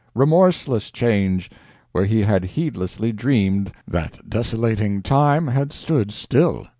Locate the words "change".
0.89-1.47